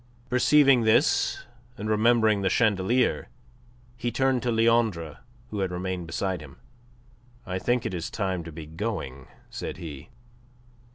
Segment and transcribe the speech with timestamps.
[0.29, 1.45] Perceiving this,
[1.77, 3.27] and remembering the chandelier,
[3.95, 5.19] he turned to Leandre,
[5.51, 6.57] who had remained beside him.
[7.45, 10.09] "I think it is time to be going," said he.